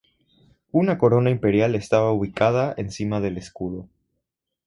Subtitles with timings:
[0.71, 3.87] Una corona imperial estaba ubicada encima del escudo.